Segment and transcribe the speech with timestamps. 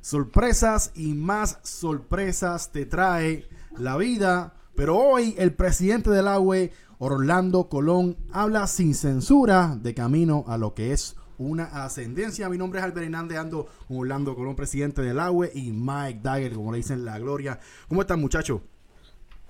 [0.00, 4.54] Sorpresas y más sorpresas te trae la vida.
[4.74, 10.74] Pero hoy el presidente del AUE, Orlando Colón, habla sin censura de camino a lo
[10.74, 12.48] que es una ascendencia.
[12.48, 16.54] Mi nombre es Albert Hernández, ando con Orlando Colón, presidente del AUE, y Mike Dagger,
[16.54, 17.58] como le dicen, la gloria.
[17.88, 18.60] ¿Cómo están, muchachos?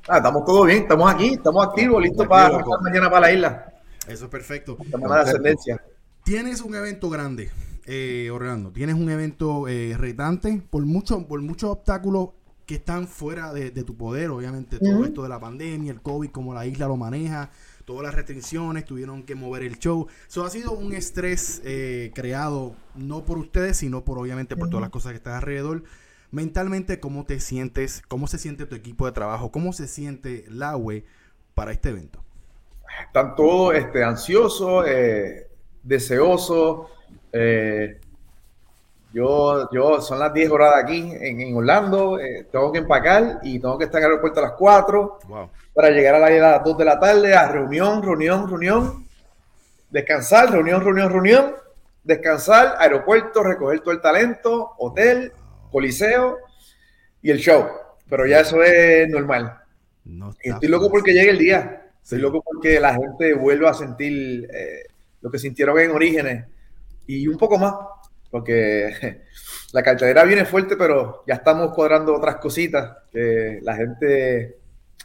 [0.08, 3.72] Ah, estamos todo bien, estamos aquí, estamos activos, listos para mañana para la isla.
[4.06, 4.78] Eso es perfecto.
[4.90, 5.84] Semana de ascendencia.
[6.24, 7.50] Tienes un evento grande,
[7.90, 8.70] eh, Orlando.
[8.70, 12.28] Tienes un evento eh, retante por, mucho, por muchos obstáculos
[12.66, 14.28] que están fuera de, tu poder.
[14.28, 17.50] Obviamente, todo esto de la pandemia, el COVID, como la isla lo maneja,
[17.86, 20.06] todas las restricciones, tuvieron que mover el show.
[20.28, 24.82] Eso ha sido un estrés eh, creado no por ustedes, sino por obviamente por todas
[24.82, 25.82] las cosas que están alrededor.
[26.30, 28.02] Mentalmente, ¿cómo te sientes?
[28.06, 29.50] ¿Cómo se siente tu equipo de trabajo?
[29.50, 31.06] ¿Cómo se siente la UE
[31.54, 32.22] para este evento?
[33.06, 35.48] Están todos este, ansiosos, eh,
[35.82, 36.97] deseosos.
[37.32, 38.00] Eh,
[39.12, 42.18] yo, yo, son las 10 horas de aquí en, Orlando.
[42.18, 45.18] Eh, tengo que empacar y tengo que estar en el aeropuerto a las 4
[45.72, 49.06] para llegar a, la, a las 2 de la tarde a reunión, reunión, reunión.
[49.90, 51.54] Descansar, reunión, reunión, reunión.
[52.04, 55.32] Descansar, aeropuerto, recoger todo el talento, hotel,
[55.70, 56.38] coliseo
[57.22, 57.66] y el show.
[58.08, 59.58] Pero ya eso es normal.
[60.42, 61.82] estoy loco porque llegue el día.
[62.02, 64.84] Estoy loco porque la gente vuelva a sentir eh,
[65.20, 66.46] lo que sintieron en Orígenes
[67.08, 67.74] y un poco más.
[68.30, 68.90] Porque
[69.72, 74.58] la cartelera viene fuerte, pero ya estamos cuadrando otras cositas que la gente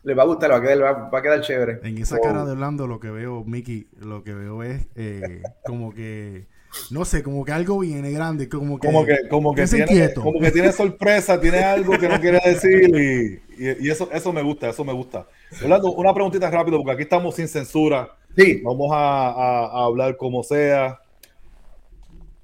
[0.04, 1.80] le va a gustar, va a quedar, va, a quedar chévere.
[1.84, 5.94] En esa cara de Orlando lo que veo, Mickey, lo que veo es eh, como
[5.94, 6.48] que
[6.92, 10.40] no sé, como que algo viene grande, como que, como que, como que, tiene, como
[10.40, 14.70] que tiene sorpresa, tiene algo que no quiere decir y, y, eso, eso me gusta,
[14.70, 15.28] eso me gusta.
[15.62, 18.10] Orlando, una preguntita rápido, porque aquí estamos sin censura.
[18.36, 18.62] Sí.
[18.64, 21.00] Vamos a, a, hablar como sea.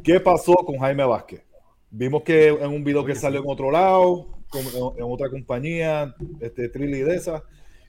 [0.03, 1.43] ¿Qué pasó con Jaime Vázquez?
[1.91, 7.01] Vimos que en un video que salió en otro lado, en, otra compañía, este Trilly
[7.01, 7.43] de esa.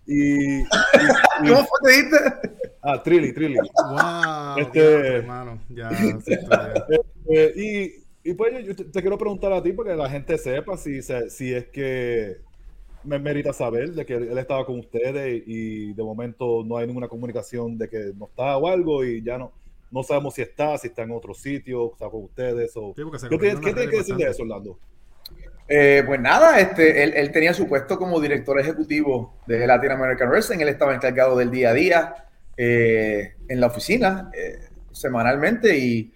[0.06, 0.64] Y,
[1.38, 2.16] ¿Cómo fue que dijiste?
[2.82, 3.58] Ah, Trilly, Trilly.
[3.58, 5.60] Wow, este, hermano.
[5.68, 10.76] Ya, este, y, y, pues yo te, quiero preguntar a ti porque la gente sepa
[10.76, 12.38] si, si es que
[13.04, 17.08] me merita saber de que él estaba con ustedes y de momento no hay ninguna
[17.08, 19.52] comunicación de que no está o algo y ya no,
[19.90, 22.94] no sabemos si está, si está en otro sitio, está con ustedes o...
[22.94, 24.78] ¿Qué, tiene que decir de eso, Orlando?
[25.72, 30.58] Eh, pues nada, este, él, tenía su puesto como director ejecutivo de Latin American Wrestling,
[30.58, 32.14] él estaba encargado del día a día
[32.56, 36.12] eh, en la oficina eh, semanalmente y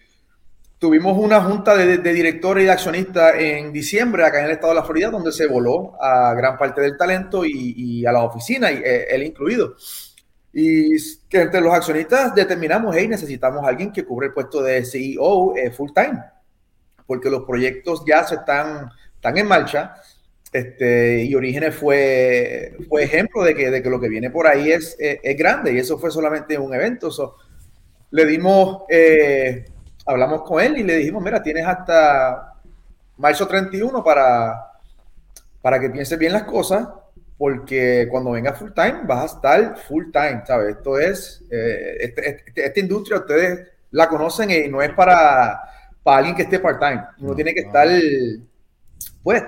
[0.80, 4.80] tuvimos una junta de, directores y de accionistas en diciembre acá en el estado de
[4.80, 8.82] la Florida donde se voló a gran parte del talento y, a la oficina, y,
[8.84, 9.76] él incluido.
[10.54, 10.96] Y
[11.28, 15.90] que entre los accionistas determinamos, hey, necesitamos alguien que cubre el puesto de CEO full
[15.92, 16.22] time,
[17.06, 18.88] porque los proyectos ya se están
[19.24, 19.94] están en marcha.
[20.52, 24.70] Este, y Orígenes fue, fue ejemplo de que, de que lo que viene por ahí
[24.70, 27.10] es, es, grande y eso fue solamente un evento.
[28.10, 29.64] le dimos, eh,
[30.06, 32.54] hablamos con él y le dijimos, mira, tienes hasta
[33.16, 34.72] marzo 31 para,
[35.60, 36.86] para que pienses bien las cosas,
[37.36, 40.76] porque cuando venga full time vas a estar full time, ¿sabes?
[40.76, 45.60] Esto es, eh, este, este, esta industria ustedes la conocen y no es para,
[46.02, 47.04] para alguien que esté part time.
[47.18, 47.88] Uno tiene que estar
[49.22, 49.42] pues,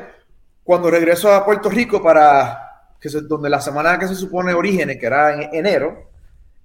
[0.64, 2.62] cuando regreso a Puerto Rico para
[3.00, 6.10] que donde la semana que se supone Orígenes, que era en enero,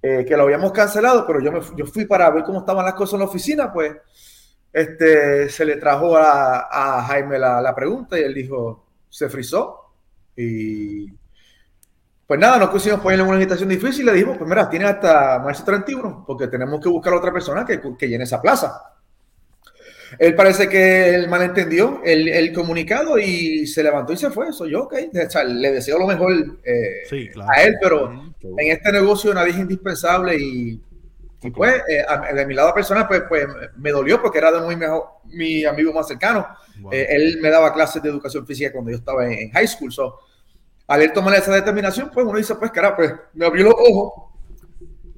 [0.02, 2.94] eh, que lo habíamos cancelado, pero yo, me, yo fui para ver cómo estaban las
[2.94, 3.92] cosas en la oficina, pues
[4.72, 9.81] este, se le trajo a, Jaime la, pregunta y él dijo, se frizó.
[10.36, 11.06] Y
[12.26, 15.38] pues nada, nos pusimos ponerle una invitación difícil y le dijimos, pues mira, tiene hasta
[15.38, 18.92] marzo 31, porque tenemos que buscar a otra persona que, que llene esa plaza.
[20.18, 24.52] Él parece que él malentendió el, el comunicado y se levantó y se fue.
[24.52, 24.94] Soy yo, ok.
[25.46, 26.32] le deseo lo mejor
[26.64, 27.02] eh,
[27.48, 30.80] a él, pero en este negocio nadie es indispensable y,
[31.42, 32.04] y pues, eh,
[32.34, 35.92] de mi lado personal, pues, pues me dolió porque era de muy mejor, mi amigo
[35.92, 36.46] más cercano.
[36.90, 39.92] Eh, él me daba clases de educación física cuando yo estaba en, high school.
[39.92, 40.18] So,
[40.86, 44.32] al él tomar esa determinación, pues uno dice, pues, cara, pues me abrió los ojos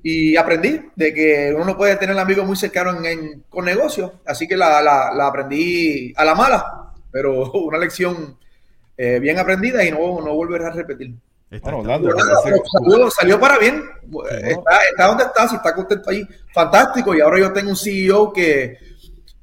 [0.03, 4.56] y aprendí de que uno puede tener amigos muy cercanos en, con negocios, así que
[4.56, 8.38] la, la, aprendí a la mala, pero una lección
[8.97, 11.15] eh, bien aprendida y no, no volver a repetir.
[11.62, 13.83] Bueno, salió, para bien,
[14.41, 18.33] está, está, donde está, si está contento ahí, fantástico, y ahora yo tengo un CEO
[18.33, 18.79] que,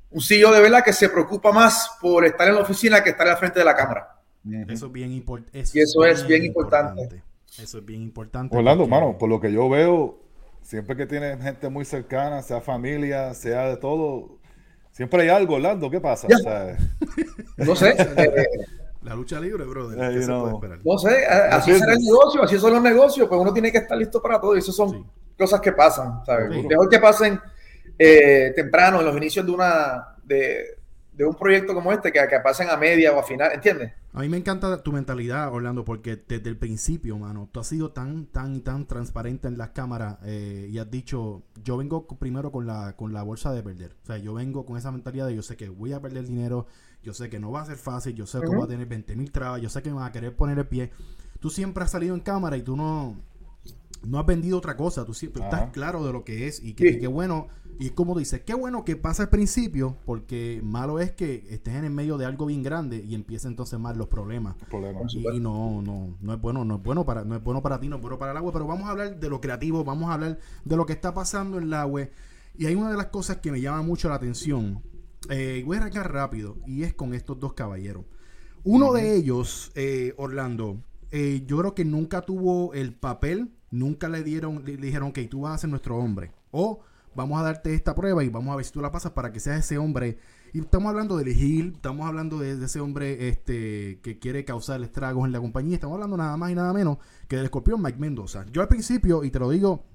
[0.10, 3.28] un CEO de verdad que se preocupa más por estar en la oficina que estar
[3.28, 4.20] al frente de la cámara.
[4.68, 7.24] Eso es bien, importante y eso es bien importante.
[7.60, 8.56] Eso es bien importante.
[8.56, 10.20] Orlando, mano, por lo que yo veo,
[10.62, 14.42] siempre que tiene gente muy cercana, sea familia, sea de todo,
[14.92, 16.28] Siempre hay algo, Orlando, ¿qué pasa?
[16.28, 16.36] Ya.
[16.36, 16.78] O sea,
[17.58, 17.96] No sé.
[19.04, 19.98] La lucha libre, brother.
[19.98, 20.56] Eh, ¿Qué you se puede know.
[20.56, 20.80] esperar?
[20.84, 23.98] no sé, así será el negocio, así son los negocios, pues uno tiene que estar
[23.98, 24.56] listo para todo.
[24.56, 25.06] Y eso son Sí.
[25.38, 26.54] cosas que pasan, ¿sabes?
[26.54, 26.68] Sí.
[26.68, 27.40] Mejor que pasen
[27.98, 30.78] eh, temprano, en los inicios de una de,
[31.14, 33.94] de un proyecto como este, que, que pasen a media o a final, ¿entiendes?
[34.14, 37.92] A mí me encanta tu mentalidad, Orlando, porque desde el principio, mano, tú has sido
[37.94, 42.68] tan, tan tan transparente en las cámaras eh, y has dicho, yo vengo primero con
[42.68, 43.96] la, con la bolsa de perder.
[44.04, 46.68] O sea, yo vengo con esa mentalidad de yo sé que voy a perder dinero,
[47.04, 48.56] yo sé que no va a ser fácil, yo sé que Ujú.
[48.56, 50.68] voy a tener 20 mil trabas, yo sé que me van a querer poner el
[50.68, 50.92] pie.
[51.40, 53.16] Tú siempre has salido en cámara y tú no,
[54.04, 55.58] no has vendido otra cosa, tú siempre Ajá.
[55.58, 57.06] estás claro de lo que es y que, Sí.
[57.08, 57.48] bueno,
[57.80, 61.86] y como dices, qué bueno que pasa al principio, porque malo es que estés en
[61.86, 64.56] el medio de algo bien grande y empiecen entonces más los problemas.
[64.70, 65.00] problema.
[65.00, 67.62] Por Y, y no, no, no es bueno, no es bueno para, no es bueno
[67.62, 69.84] para ti, no es bueno para el agua, pero vamos a hablar de lo creativo,
[69.84, 72.08] vamos a hablar de lo que está pasando en el agua.
[72.58, 74.84] Y hay una de las cosas que me llama mucho la atención.
[75.30, 78.06] eh, voy a arrancar rápido, y es con estos dos caballeros.
[78.64, 80.78] Uno de ellos, eh, Orlando,
[81.12, 85.42] eh, yo creo que nunca tuvo el papel, nunca le dieron, le, dijeron, ok, tú
[85.42, 86.32] vas a ser nuestro hombre.
[86.52, 86.82] O
[87.16, 89.40] vamos a darte esta prueba y vamos a ver si tú la pasas para que
[89.40, 90.18] seas ese hombre.
[90.54, 95.26] Y estamos hablando de Gil, estamos hablando de, ese hombre este, que quiere causar estragos
[95.26, 95.76] en la compañía.
[95.76, 96.98] Estamos hablando nada más y nada menos
[97.28, 98.46] que del escorpión Mike Mendoza.
[98.52, 99.86] Yo al principio, y te lo digo,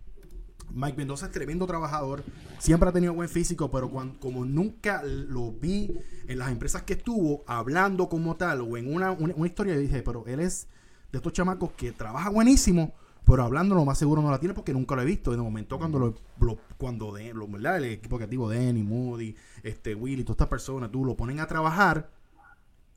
[0.73, 2.25] Mike Mendoza es tremendo trabajador,
[2.59, 5.97] siempre ha tenido buen físico, pero cuan- como nunca lo vi
[6.27, 10.03] en las empresas que estuvo hablando como tal o en una, una, una historia, dije,
[10.03, 10.69] pero él es
[11.13, 12.95] de estos chamacos que trabaja buenísimo,
[13.27, 15.33] pero hablando lo más seguro no la tiene porque nunca lo he visto.
[15.33, 17.77] En el momento cuando lo, lo- cuando de, lo- ¿verdad?
[17.79, 22.09] el equipo creativo Denny, Moody, este Willy, todas estas personas, tú lo ponen a trabajar,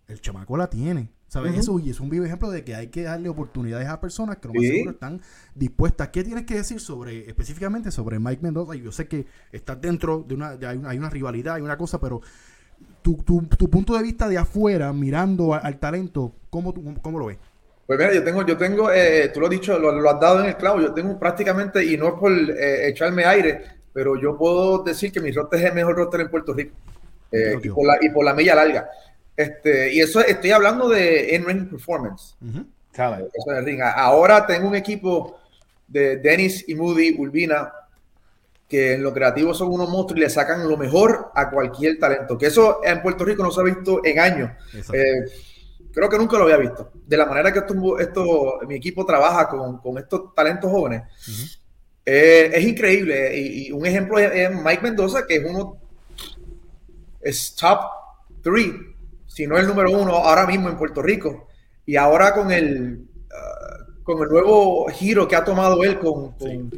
[0.08, 1.10] el chamaco la tiene.
[1.28, 1.56] ¿Sabes?
[1.60, 4.48] Eso y es un vivo ejemplo de que hay que darle oportunidades a personas que
[4.48, 4.70] lo más Sí.
[4.72, 5.22] seguro están
[5.54, 6.10] dispuestas.
[6.10, 8.74] ¿Qué tienes que decir sobre, específicamente sobre Mike Mendoza?
[8.74, 11.78] Yo sé que estás dentro de una, de- hay, una, hay una rivalidad, hay una
[11.78, 12.22] cosa, pero
[13.04, 17.20] tu, tu, tu punto de vista de afuera, mirando a- al talento, ¿cómo, tú- cómo
[17.20, 17.38] lo ves?
[17.89, 20.41] Pues mira, yo tengo, yo tengo, eh, tú lo has dicho, lo, lo has dado
[20.41, 24.38] en el clavo, yo tengo prácticamente, y no es por eh, echarme aire, pero yo
[24.38, 26.75] puedo decir que mi roster es el mejor roster en Puerto Rico.
[27.31, 28.91] Eh, y, por la, y por la milla larga.
[29.36, 32.36] Este, y eso estoy hablando de in-ring performance.
[33.33, 33.81] Eso es el ring.
[33.81, 35.39] Ahora tengo un equipo
[35.88, 37.74] de Dennis y Moody, Urbina,
[38.68, 42.38] que en lo creativo son unos monstruos y le sacan lo mejor a cualquier talento.
[42.38, 44.51] Que eso en Puerto Rico no se ha visto en años.
[45.91, 46.91] Creo que nunca lo había visto.
[47.06, 51.03] De la manera que esto, esto- mi equipo trabaja con, con estos talentos jóvenes,
[52.06, 53.38] eh, es increíble.
[53.38, 55.77] Y, y un ejemplo es, Mike Mendoza, que es uno,
[57.21, 57.80] es top
[58.41, 58.74] three,
[59.27, 61.47] si no el número uno ahora mismo en Puerto Rico.
[61.86, 66.71] Y ahora con el, ah, con el nuevo giro que ha tomado él con, con-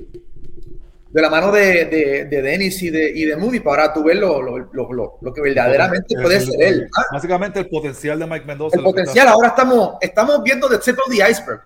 [1.14, 4.16] de la mano de, de, de Dennis y de, y de Moody, para tú ver
[4.18, 6.88] lo, lo, lo, lo- que verdaderamente El- puede el- ser él.
[6.98, 8.78] Ah, Básicamente el potencial de Mike Mendoza.
[8.78, 11.62] el potencial, ahora estamos, estamos viendo the tip of the iceberg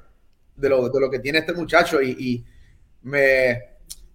[0.55, 2.45] de lo, de lo que tiene este muchacho y, y
[3.03, 3.61] me,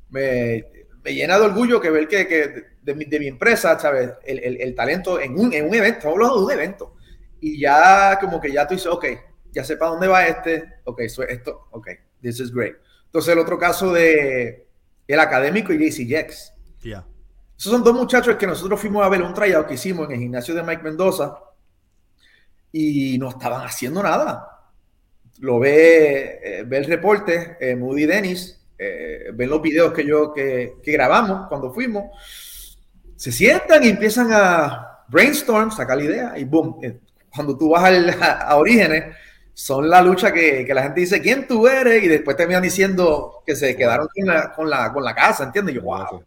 [0.09, 0.65] me,
[1.05, 4.11] me llena de orgullo que ver que, que de, mi, de mi empresa, ¿sabes?
[4.25, 6.95] El, el, el talento en un, en un evento, estamos hablando de un evento.
[7.41, 9.07] Y ya como que ya tú dices, ok,
[9.53, 11.89] ya sé para dónde va este, ok, so esto, ok,
[12.21, 12.75] this is great.
[13.07, 14.67] Entonces el otro caso de
[15.13, 16.53] el académico y JC Jex.
[16.83, 17.05] Ya.
[17.59, 20.21] Esos son dos muchachos que nosotros fuimos a ver un tryout que hicimos en el
[20.21, 21.37] gimnasio de Mike Mendoza
[22.73, 24.47] y no estaban haciendo nada.
[25.41, 30.33] Lo ve, eh, ve el reporte, eh, Moody Dennis, eh, ven los videos que yo
[30.33, 32.05] que, que grabamos cuando fuimos,
[33.17, 36.79] se sientan y empiezan a brainstorm, sacar la idea y boom.
[36.83, 37.01] eh,
[37.35, 39.15] Cuando tú vas al- a, a Orígenes,
[39.63, 42.03] son la lucha que, que la gente dice, ¿quién tú eres?
[42.03, 45.75] Y después terminan diciendo que se quedaron con la, con la, con la casa, ¿entiendes?
[45.75, 46.25] Y yo, wow.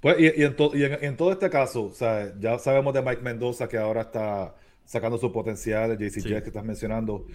[0.00, 2.94] Pues, y, y en to- y en- en todo este caso, o sea, ya sabemos
[2.94, 4.54] de Mike Mendoza que ahora está
[4.86, 6.28] sacando su potencial, JC Sí.
[6.30, 7.26] Que estás mencionando,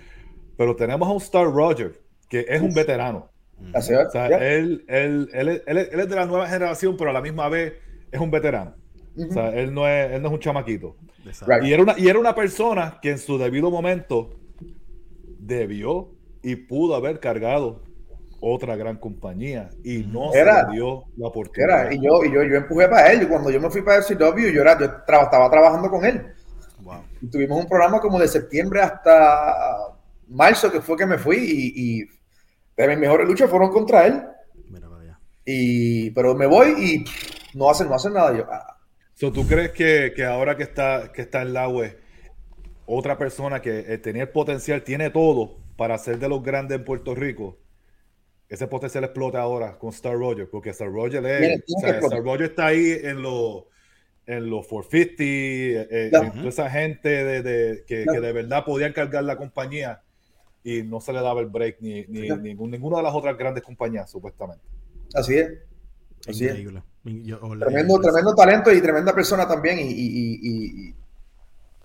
[0.57, 3.29] pero tenemos a un Star Roger que es un veterano.
[3.75, 6.47] Así es, O sea, él, él, él, es- él es- él es de la nueva
[6.47, 7.73] generación, pero a la misma vez
[8.11, 8.73] es un veterano.
[9.29, 10.95] O sea, él no es, él no es un chamaquito.
[11.45, 11.63] Right.
[11.63, 14.36] Y era, una, y era una persona que en su debido momento
[15.47, 16.09] debió
[16.43, 17.83] y pudo haber cargado
[18.39, 20.61] otra gran compañía y no Era.
[20.61, 21.85] se le dio la oportunidad.
[21.87, 23.27] Era, y yo, y yo, yo empujé para él.
[23.27, 26.23] Cuando yo me fui para FCW, yo, era, yo tra- estaba trabajando con él.
[26.83, 27.01] Wow.
[27.21, 29.95] Y tuvimos un programa como de septiembre hasta
[30.27, 31.37] marzo, que fue que me fui.
[31.37, 32.09] Y, y
[32.77, 34.23] de mis mejores luchas fueron contra él.
[34.69, 34.87] Mira.
[35.43, 38.37] Y, pero me voy y pff, no hacen, no hacen nada.
[38.37, 38.75] Yo, ah,
[39.15, 41.97] So, ¿Tú crees que, que ahora que está, que está en la web,
[42.87, 46.85] otra persona que eh, tenía el potencial, tiene todo para ser de los grandes en
[46.85, 47.59] Puerto Rico,
[48.49, 50.49] ese potencial explota ahora con Star Roger?
[50.49, 51.99] Porque Star Roger es, tiene o sea.
[51.99, 53.67] Star Roger está ahí en lo
[54.25, 58.65] en los 450, eh, eh, en toda esa gente de, de- que, que de verdad
[58.65, 60.01] podían cargar la compañía
[60.65, 63.63] y no se le daba el break ni, ni ningún- ninguna de las otras grandes
[63.63, 64.63] compañías, supuestamente.
[65.13, 65.49] Así es.
[66.27, 66.51] Así es.
[66.51, 66.83] Increíble.
[67.05, 69.79] Yo- o- Tremendo, tremendo talento y tremenda persona también.
[69.79, 70.95] Y, y- y- y- y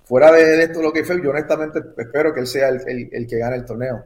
[0.04, 3.09] fuera de, de esto lo que fue, yo honestamente espero que él sea el, el-
[3.12, 4.04] el que gane el torneo.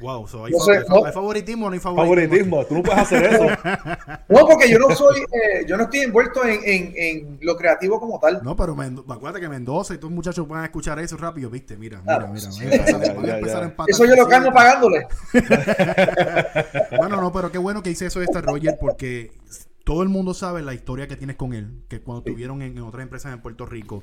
[0.00, 2.16] Wow, so hay, No sé, hay fa- no- hay favoritismo o no hay favoritismo.
[2.26, 3.46] Favoritismo, tú no puedes hacer eso.
[4.28, 8.00] No, porque yo no soy, eh, yo no estoy envuelto en, en- en lo creativo
[8.00, 8.40] como tal.
[8.42, 11.50] No, pero Mendo- acuérdate que Mendoza y todos los muchachos van a escuchar eso rápido,
[11.50, 11.76] ¿viste?
[11.76, 12.50] Mira, mira, Claro, mira.
[12.50, 12.64] sí.
[12.64, 12.74] van
[13.30, 14.64] a empezar- a empatar Eso yo lo calmo cositas.
[14.64, 15.06] pagándole.
[16.98, 19.32] Bueno, no, pero qué bueno que hice eso de esta Roger porque
[19.84, 22.82] todo el mundo sabe la historia que tienes con él, que cuando estuvieron en, en
[22.84, 24.02] otras empresas en Puerto Rico.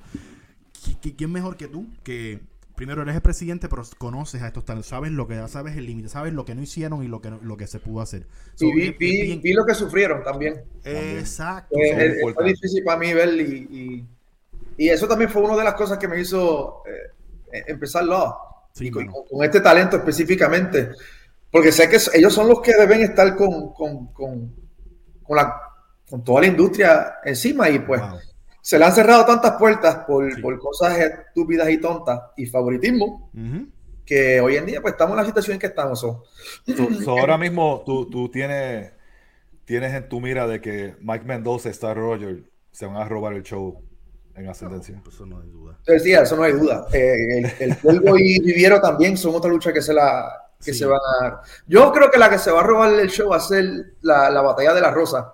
[0.83, 1.87] ¿Qui- qui- ¿Quién mejor que tú?
[2.03, 2.39] Que
[2.75, 5.85] primero eres el presidente, pero conoces a estos talentos, sabes lo que ya sabes el
[5.85, 8.25] límite, sabes lo que no hicieron y lo que no- lo que se pudo hacer.
[8.55, 10.61] So, Y vi, es- es vi- bien- vi lo que sufrieron también.
[10.85, 11.75] Exacto.
[11.77, 12.51] Eh, eh, fue importante.
[12.53, 14.05] difícil para mí ver y, y,
[14.85, 18.33] y eso también fue una de las cosas que me hizo eh, eh, empezar Law.
[18.73, 20.89] Sí, y con, con- este talento específicamente.
[21.51, 24.53] Porque sé que ellos son los que deben estar con, con, con,
[25.23, 25.53] con la,
[26.23, 28.19] toda la industria encima y pues Wow.
[28.61, 30.41] Se le han cerrado tantas puertas por, Sí.
[30.41, 33.67] por cosas estúpidas y tontas y favoritismo Ujú.
[34.05, 35.99] que hoy en día pues estamos en la situación en que estamos.
[35.99, 36.23] so.
[36.65, 38.91] So- so ahora mismo tú, tú tienes,
[39.65, 43.33] tienes en tu mira de que Mike Mendoza y Star Roger se van a robar
[43.33, 43.81] el show
[44.35, 44.99] en ascendencia.
[45.03, 45.75] Pues eso no hay duda.
[45.79, 46.85] Entonces, sí, eso no hay duda.
[46.93, 50.31] Eh, el, el Cuervo y Viviero también son otra lucha que se la
[50.63, 50.79] que Sí.
[50.79, 51.39] se van a dar.
[51.67, 53.65] Yo creo que la que se va a robar el show va a ser
[54.01, 55.33] la, la batalla de la rosa.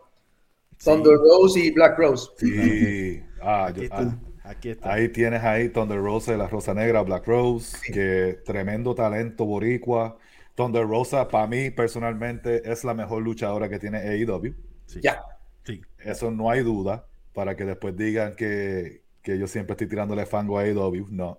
[0.86, 2.30] Thunder Rose y Black Rose.
[2.46, 3.98] Y ah, yo- está.
[4.00, 4.94] ah, Aquí está.
[4.94, 10.18] ahí tienes ahí Thunder Rosa y la Rosa Negra, Black Rose, que tremendo talento boricua.
[10.54, 14.54] Thunder Rosa, para mí personalmente, es la mejor luchadora que tiene AEW.
[14.86, 15.00] Sí.
[15.04, 15.22] Ya.
[15.64, 15.82] Sí.
[16.00, 20.60] Eso no hay duda, para que después digan que, que yo siempre estoy tirándole fango
[20.60, 21.08] a AEW.
[21.10, 21.38] No.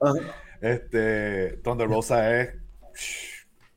[0.60, 2.50] Este, Thunder Rosa es.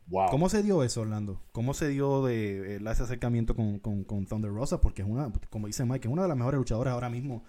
[0.09, 0.29] Wow.
[0.31, 1.39] ¿Cómo se dio eso, Orlando?
[1.51, 4.81] ¿Cómo se dio de, eh, ese acercamiento con, con, con Thunder Rosa?
[4.81, 7.43] Porque es una, como dice Mike, es una de las mejores luchadoras ahora mismo.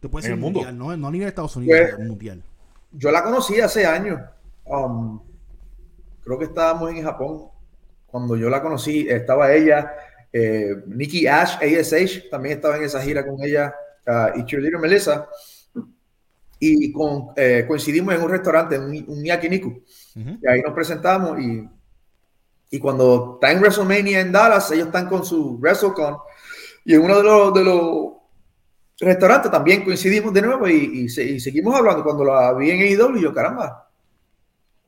[0.00, 0.58] Tú puedes En el mundo.
[0.60, 2.42] mundial, no, no a nivel de Estados Unidos, Pues- pero mundial.
[2.92, 4.20] Yo la conocí hace años.
[4.66, 5.20] Um,
[6.22, 7.44] creo que estábamos en Japón.
[8.06, 9.92] Cuando yo la conocí, estaba ella,
[10.32, 13.74] eh, Nikki Ash, ASH, también estaba en esa gira con ella,
[14.06, 15.26] ah, y Cheerleader Melissa.
[16.58, 19.82] Y con, eh, coincidimos en un restaurante, un, un yakiniku.
[20.14, 21.66] Y ahí nos presentamos y,
[22.74, 26.16] y cuando está en WrestleMania en Dallas, ellos están con su WrestleCon
[26.86, 28.12] y en uno de los, de los
[28.98, 32.02] restaurantes también coincidimos de nuevo y, y se- y seguimos hablando.
[32.02, 33.90] Cuando la vi en AEW, yo, caramba,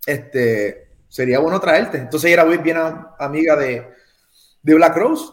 [0.06, 1.98] este, sería bueno traerte.
[1.98, 3.86] Entonces ella era muy bien a- amiga de,
[4.62, 5.32] de Black Rose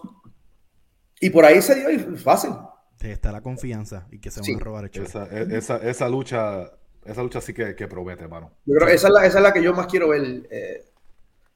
[1.20, 2.52] y por ahí se dio y fácil.
[3.00, 4.54] Está la confianza y que se van Sí.
[4.56, 5.02] a robar el.
[5.04, 6.70] Esa, e- esa, esa lucha,
[7.06, 8.52] esa lucha sí que, que promete, hermano.
[8.66, 10.48] Yo creo que esa es la, esa es la que yo más quiero ver.
[10.52, 10.91] eh,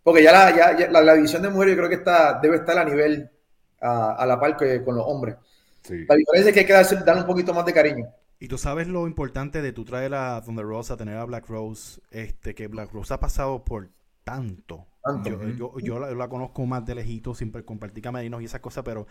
[0.05, 2.57] porque ya, la, ya, ya la, la división de mujeres yo creo que está, debe
[2.57, 3.27] estar a nivel
[3.81, 5.35] a, a la par que con los hombres.
[5.81, 6.05] Sí.
[6.07, 8.05] La diferencia es que hay que darse, darle un poquito más de cariño.
[8.39, 12.01] Y tú sabes lo importante de tú traer a Thunder Rosa, tener a Black Rose,
[12.11, 13.89] este, que Black Rose ha pasado por
[14.23, 14.85] tanto.
[15.03, 15.29] Tanto.
[15.29, 18.83] Yo, yo, yo la, la conozco más de lejito, siempre compartí camerinos y esas cosas,
[18.83, 19.07] pero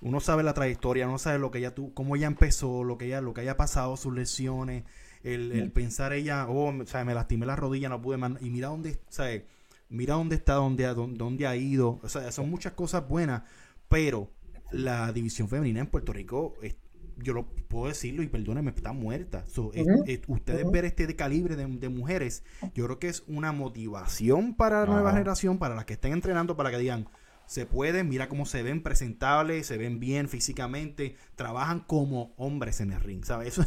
[0.00, 3.06] uno sabe la trayectoria, uno sabe lo que ella tú, cómo ella empezó, lo que
[3.06, 4.84] ella, lo que haya pasado, sus lesiones,
[5.22, 8.50] el, el pensar ella, oh, o sea, me lastimé la rodilla, no pude más, y
[8.50, 9.42] mira dónde, o sea,
[9.88, 13.42] mira dónde está, dónde, ha- dónde, ha ido, o sea, son muchas cosas buenas,
[13.88, 14.30] pero
[14.72, 16.76] la división femenina en Puerto Rico, es-
[17.18, 19.44] yo lo puedo decirlo y perdónenme, está muerta.
[19.46, 19.86] So, es-
[20.26, 24.80] ustedes ver este de calibre de, de mujeres, yo creo que es una motivación para
[24.80, 27.06] la nueva generación, para las que estén entrenando, para que digan,
[27.46, 32.92] se pueden, mira cómo se ven presentables, se ven bien físicamente, trabajan como hombres en
[32.92, 33.56] el ring, ¿sabes?
[33.56, 33.64] Eso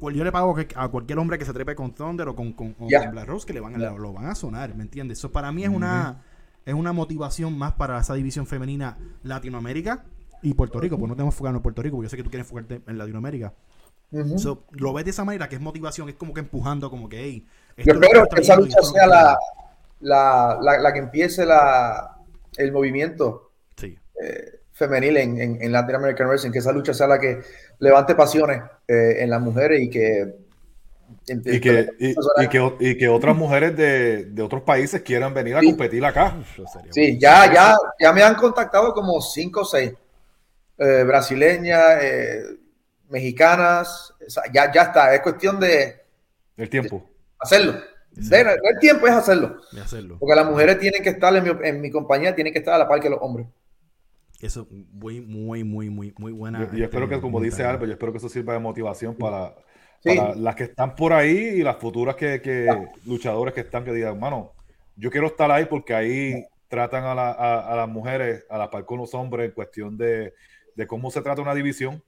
[0.00, 2.74] yo le pago que- a cualquier hombre que se trepe con Thunder o con, con,
[2.88, 3.02] Ya.
[3.04, 3.90] con Black Rose que le van, a- Ya.
[3.92, 5.18] lo, van a sonar, ¿me entiendes?
[5.18, 6.22] Eso para mí es una
[6.64, 10.04] es una motivación más para esa división femenina Latinoamérica
[10.42, 12.30] y Puerto Rico, porque no tenemos enfocarnos en Puerto Rico, porque yo sé que tú
[12.30, 13.52] quieres enfocarte en Latinoamérica.
[14.36, 17.20] So, lo ves de esa manera, que es motivación, es como que empujando, como que,
[17.20, 17.46] hey,
[17.78, 19.38] Yo esto que espero que esa lucha sea que la,
[20.00, 22.18] la, la, la que empiece la,
[22.58, 27.18] el movimiento eh, femenil en, en, en Latin American Wrestling, que esa lucha sea la
[27.18, 27.40] que
[27.78, 30.34] levante pasiones eh, en las mujeres y que...
[31.26, 35.54] Y que, y, y que, y que otras mujeres de, de otros países quieran venir
[35.54, 35.66] a Sí.
[35.66, 36.36] competir acá.
[36.90, 39.92] Sí, ya, ya, ya me han contactado como cinco o seis
[40.78, 42.42] eh, brasileñas, eh,
[43.10, 46.00] mexicanas, o sea, ya, ya está, es cuestión de
[46.56, 47.08] El tiempo.
[47.38, 47.74] hacerlo.
[48.14, 48.28] Sí.
[48.30, 50.16] De- el tiempo es hacerlo, hacerlo.
[50.18, 52.78] porque las mujeres tienen que estar en mi, en mi compañía, tienen que estar a
[52.78, 53.46] la par que los hombres.
[54.42, 56.68] Eso, muy, muy, muy, muy, muy buena.
[56.72, 59.54] Y, espero que, como dice Albert, yo espero que eso sirva de motivación para,
[60.34, 64.52] las que están por ahí y las futuras que, luchadores que están que digan, mano,
[64.96, 69.14] yo quiero estar ahí porque ahí tratan a, las mujeres a la par con los
[69.14, 70.34] hombres en cuestión de,
[70.88, 72.02] cómo se trata una división.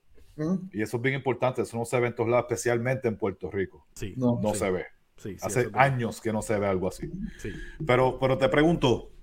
[0.73, 3.49] Y eso es bien importante, eso no se ve en todos lados, especialmente en Puerto
[3.49, 3.87] Rico.
[3.95, 4.15] Sí.
[4.17, 4.87] No, se ve.
[5.41, 7.09] Hace años que no se ve algo así.
[7.87, 9.14] Pero, pero te pregunto,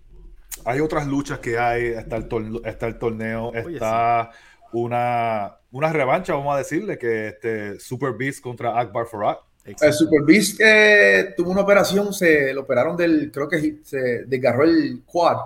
[0.66, 4.32] hay otras luchas que hay, está el, está el torneo, está
[4.74, 9.38] una, una revancha, vamos a decirle, que este Super Beast contra Akbar Farad.
[9.64, 14.64] El Super Beast eh, tuvo una operación, se lo operaron del, creo que se desgarró
[14.64, 15.38] el quad.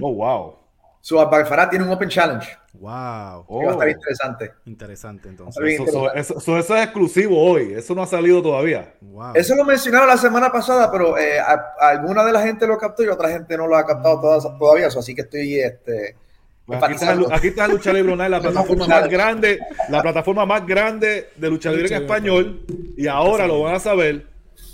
[0.00, 0.56] Oh, wow.
[1.00, 2.46] So, Akbar tiene un Open Challenge.
[2.72, 2.90] Wow.
[2.90, 3.90] va a estar oh.
[3.90, 4.52] interesante.
[4.64, 5.80] Interesante, entonces.
[5.80, 7.74] Eso, eso, es exclusivo hoy.
[7.74, 8.94] Eso no ha salido todavía.
[9.00, 9.32] Wow.
[9.34, 11.40] Eso lo mencionaron la semana pasada, pero eh,
[11.80, 14.58] alguna de la gente lo captó y otra gente no lo ha captado mm.
[14.58, 14.86] todavía.
[14.86, 16.16] así que estoy este,
[16.64, 19.58] pues aquí, está, aquí, está, Lucha Libre Online, la plataforma más grande,
[19.88, 22.64] la plataforma más grande de Lucha Libre en español.
[22.96, 24.26] Y ahora lo van a saber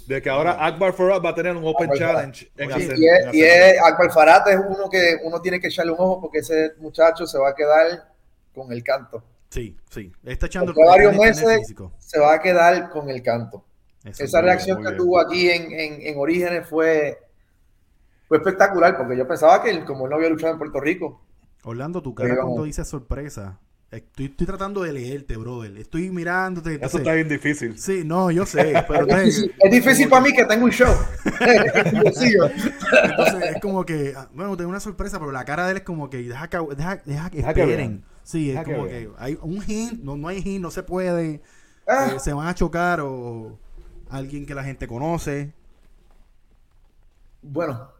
[0.06, 2.50] de que ahora Akbar Farad va a tener un Open Challenge.
[2.56, 2.70] En
[3.34, 6.72] y, es, Akbar Farad es uno que uno tiene que echarle un ojo porque ese
[6.78, 8.12] muchacho se va a quedar
[8.54, 9.22] con el canto.
[9.50, 10.12] Sí, sí.
[10.24, 13.64] Está echando varios meses se va a quedar con el canto.
[14.04, 17.18] Esa reacción que tuvo aquí en, en, Orígenes fue,
[18.28, 21.22] fue espectacular porque yo pensaba que él, como él no había luchado en Puerto Rico.
[21.64, 23.58] Orlando, tu cara cuando dice sorpresa
[23.96, 25.76] Estoy, estoy, tratando de leerte, brother.
[25.78, 26.78] Estoy mirándote.
[26.80, 27.78] Eso está bien difícil.
[27.78, 28.84] Sí, no, yo sé.
[28.88, 30.94] Pero es, difícil, para mí que tengo un show.
[31.24, 32.36] Entonces
[33.54, 36.10] es como que, ah, bueno, tengo una sorpresa, pero la cara de él es como
[36.10, 38.04] que deja que, deja, deja que esperen.
[38.22, 41.42] sí, es como que, hay un hint, no, no hay hint, no se puede.
[41.86, 42.12] Ah.
[42.14, 43.58] Eh, se van a chocar o
[44.10, 45.52] alguien que la gente conoce.
[47.42, 47.90] Bueno.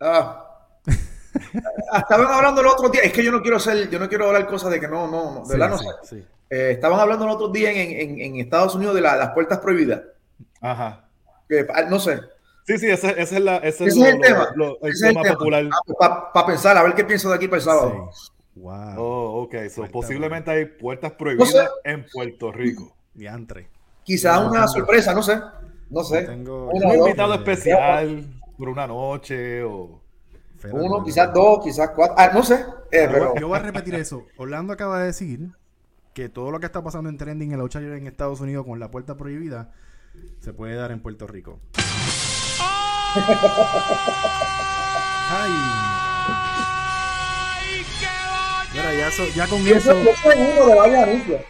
[0.00, 0.50] Ah.
[1.98, 4.46] Estaban hablando el otro día, es que yo no quiero ser, yo no quiero hablar
[4.46, 6.24] cosas de que no, no, de verdad no sé.
[6.50, 10.02] Eh, estaban hablando el otro día en, en, Estados Unidos de las puertas prohibidas.
[10.60, 11.08] Ajá.
[11.74, 12.20] Ah, no sé.
[12.66, 14.48] Sí, sí, ese, es, la, ese es, el tema.
[14.82, 15.68] el tema popular.
[15.70, 15.96] Ah, pues,
[16.32, 18.10] Para pensar, a ver qué pienso de aquí para el sábado.
[18.54, 18.94] Wow.
[18.96, 19.54] Oh, ok.
[19.90, 22.96] posiblemente hay puertas prohibidas en Puerto Rico.
[23.12, 23.68] Diantre.
[24.02, 25.40] Quizás una sorpresa, no sé.
[25.90, 26.22] No sé.
[26.22, 26.68] Tengo...
[26.68, 28.24] Un invitado especial
[28.56, 30.03] por una noche o
[30.72, 32.16] uno, quizás dos, quizás cuatro.
[32.18, 32.64] Ah, no sé.
[32.90, 33.34] Eh, pero...
[33.38, 34.24] Yo voy a repetir eso.
[34.36, 35.50] Orlando acaba de decir
[36.14, 38.78] que todo lo que está pasando en trending en la lucha en Estados Unidos con
[38.78, 39.72] la puerta prohibida
[40.40, 41.58] se puede dar en Puerto Rico.
[45.30, 45.52] Ay.
[48.72, 49.92] Mira, ya, ya con eso.
[50.02, 51.40] Yo soy uno de varios anuncios.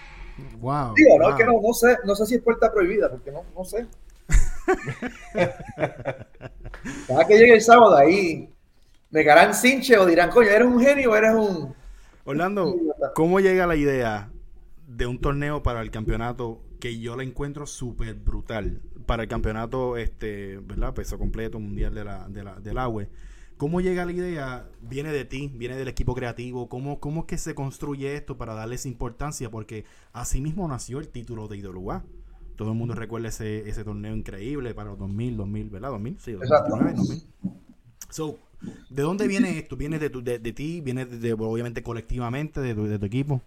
[0.58, 0.94] Wow.
[0.94, 3.64] Digo, no, que no, no, sé, no sé si es puerta prohibida, porque no, no
[3.64, 3.86] sé.
[7.06, 8.53] Cada que llegue el sábado ahí
[9.14, 11.72] me harán cinche o dirán, coño, ¿eres un genio o eres un...
[12.24, 12.74] Orlando,
[13.14, 14.33] ¿cómo llega la idea
[14.88, 18.81] de un torneo para el campeonato que yo la encuentro súper brutal?
[19.07, 20.94] Para el campeonato, este, ¿verdad?
[20.94, 23.05] Peso completo mundial de la, de la, del agua.
[23.57, 24.68] ¿Cómo llega la idea?
[24.81, 25.53] ¿Viene de ti?
[25.55, 26.68] ¿Viene del equipo creativo?
[26.68, 29.48] ¿Cómo, ¿Cómo es que se construye esto para darles importancia?
[29.48, 32.03] Porque así mismo nació el título de IWA.
[32.57, 35.90] Todo el mundo recuerda ese, ese torneo increíble para los 2000, 2000, ¿verdad?
[35.90, 37.22] 2000, sí, 2009, 2000.
[38.11, 38.38] So,
[38.88, 39.77] ¿De dónde viene esto?
[39.77, 40.81] ¿Viene de, de, de ti?
[40.81, 43.42] ¿Viene de, obviamente colectivamente de tu, de tu equipo?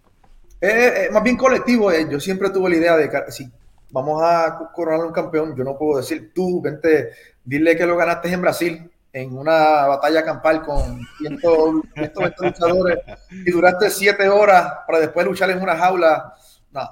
[0.60, 1.90] Eh, eh más bien colectivo.
[1.92, 2.06] Eh.
[2.10, 3.50] Yo siempre tuve la idea de que si
[3.90, 7.10] vamos a coronar un campeón, yo no puedo decir tú, vente,
[7.44, 12.98] dile que lo ganaste en Brasil en una batalla campal con 120 luchadores
[13.30, 16.34] y duraste 7 horas para después luchar en una jaula.
[16.70, 16.82] No.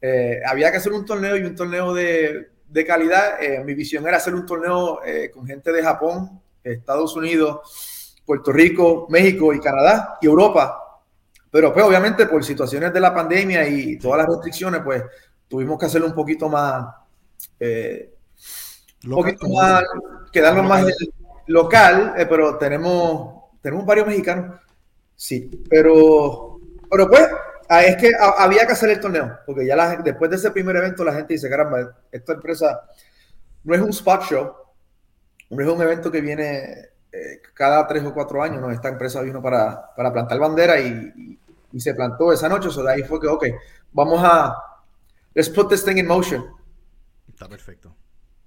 [0.00, 3.38] Eh, había que hacer un torneo y un torneo de, de calidad.
[3.64, 5.00] mi visión era hacer un torneo
[5.32, 11.00] con gente de Japón, Estados Unidos, Puerto Rico, México y Canadá y Europa.
[11.50, 15.02] Pero pues obviamente por situaciones de la pandemia y todas las restricciones, pues
[15.48, 16.94] tuvimos que hacerlo un poquito más,
[17.60, 18.14] eh,
[19.04, 19.82] un poquito más,
[20.32, 20.86] quedarnos más
[21.48, 24.60] local, eh, pero tenemos, tenemos varios mexicanos.
[25.14, 26.58] Sí, pero,
[26.90, 27.28] pero pues
[27.68, 30.76] ah, es que había que hacer el torneo, porque ya la, después de ese primer
[30.76, 32.82] evento la gente dice, caramba, esta empresa
[33.64, 34.52] no es un spot show,
[35.60, 38.70] es un evento que viene eh, cada tres o cuatro años, ¿no?
[38.70, 41.38] Esta empresa vino para, para plantar bandera y,
[41.72, 43.44] y, se plantó esa noche, o sea, de ahí fue que, ok,
[43.92, 44.56] vamos a,
[45.34, 46.44] let's put this thing in motion.
[47.28, 47.94] Está perfecto.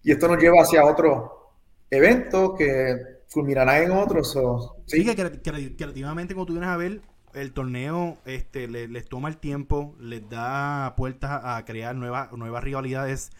[0.03, 1.53] Y esto nos lleva hacia otro
[1.89, 4.37] evento que culminará en otros.
[4.85, 7.01] sí, que creativamente, como tú vienes a ver,
[7.35, 13.31] el torneo este, les, toma el tiempo, les da puertas a crear nuevas, nuevas rivalidades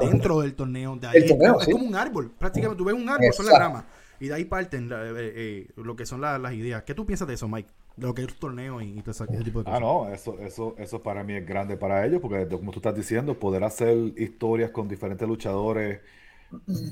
[0.00, 0.96] dentro del torneo.
[0.96, 1.24] De ahí,
[1.60, 3.86] es, como un árbol, prácticamente tú ves un árbol, son las ramas.
[4.20, 6.82] Y de ahí parten eh, eh, lo que son las ideas.
[6.84, 7.70] ¿Qué tú piensas de eso, Mike?
[7.96, 9.80] De lo que es el torneo y, y todo ese, ese tipo de Ah, cosas.
[9.80, 13.38] no, eso, eso, eso para mí es grande para ellos, porque como tú estás diciendo,
[13.38, 16.00] poder hacer historias con diferentes luchadores,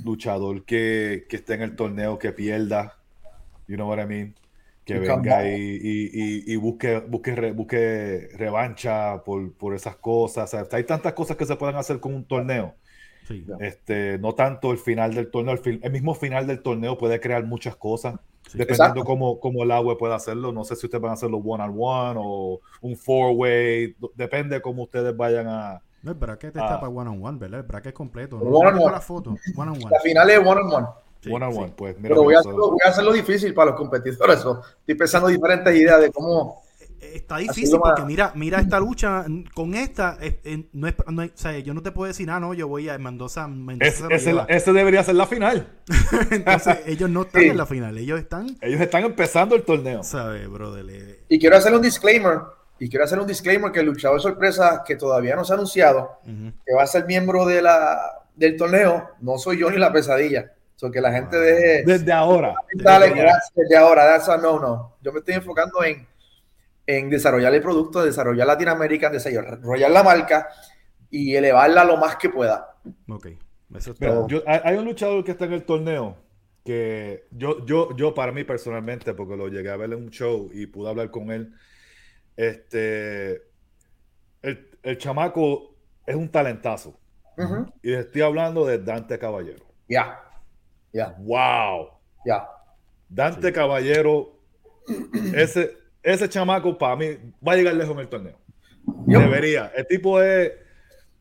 [0.05, 2.99] luchador que, que esté en el torneo, que pierda,
[3.69, 4.35] you know what I mean,
[4.85, 10.53] que venga y, y, y, y busque, busque, re- busque revancha por, por esas cosas.
[10.53, 12.75] O sea, hay tantas cosas que se pueden hacer con un torneo.
[13.29, 13.47] Sí.
[13.61, 17.21] Este, no tanto el final del torneo, el, fin- el mismo final del torneo puede
[17.21, 18.17] crear muchas cosas,
[18.49, 18.59] Sí.
[18.59, 20.51] dependiendo cómo, cómo el agua puede hacerlo.
[20.51, 24.61] No sé si ustedes van a hacerlo one on one o un four way, depende
[24.61, 25.81] cómo ustedes vayan a.
[26.03, 26.65] No, el bracket Ah.
[26.65, 27.61] está para one on one, ¿verdad?
[27.61, 28.37] El bracket completo.
[28.39, 28.93] No, One on one.
[28.93, 29.37] la foto.
[29.55, 29.91] One on one.
[29.93, 30.87] La final es one on one.
[31.23, 31.59] Sí, one on sí.
[31.59, 32.09] one, pues mira.
[32.11, 34.39] Pero voy a, hacerlo, voy a hacerlo difícil para los competidores.
[34.39, 36.63] Estoy pensando diferentes ideas de cómo.
[37.01, 40.89] Eh, Está Así difícil más- porque mira, mira esta lucha con esta, eh, eh, no
[40.89, 42.99] es, no es- o sea, yo no te puedo decir, ah, no, yo voy a
[42.99, 45.69] Mendoza, Mendoza es- ese, debería ser la final.
[46.31, 47.49] Entonces, ellos no están Sí.
[47.49, 50.03] en la final, ellos están, Ellos están empezando el torneo.
[50.03, 50.87] ¿sabes, brother?
[50.91, 52.39] Eh, Y quiero hacer un disclaimer.
[52.79, 56.19] Y quiero hacer un disclaimer que el luchador sorpresa que todavía no se ha anunciado,
[56.25, 58.01] que va a ser miembro de la,
[58.35, 60.53] del torneo, no soy yo ni la pesadilla.
[60.83, 61.85] So que la gente deje.
[61.85, 62.57] Desde ahora.
[62.75, 64.97] Dale, Desde gracias, desde ahora, that's a no, no.
[65.01, 66.09] Yo me estoy enfocando en,
[66.89, 70.49] en desarrollar el producto, desarrollar Latinoamérica, desarrollar la marca
[71.09, 72.75] y elevarla lo más que pueda.
[73.09, 73.29] Ok,
[73.77, 73.95] eso.
[74.01, 76.17] Mira, yo- hay, hay un luchador que está en el torneo
[76.65, 80.51] que yo, yo, yo para mí personalmente, porque lo llegué a ver en un show
[80.53, 81.55] y pude hablar con él,
[82.37, 83.41] este,
[84.43, 86.99] el, el chamaco es un talentazo.
[87.39, 87.73] Ujú.
[87.85, 89.65] Y estoy hablando de Dante Caballero.
[89.89, 90.21] Ya,
[90.93, 91.89] ya, ¡Wow!
[92.25, 92.47] ya.
[93.09, 93.53] Dante Sí.
[93.53, 94.39] Caballero,
[95.35, 97.07] ese, ese chamaco para mí
[97.47, 98.39] va a llegar lejos en el torneo.
[99.07, 99.71] Yo- Debería.
[99.77, 100.53] El tipo es,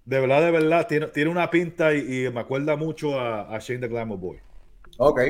[0.05, 3.60] de verdad, de verdad, tiene, tiene una pinta y, y me acuerda mucho a, a
[3.60, 4.38] Shane the Glamour Boy.
[4.97, 5.21] Ok.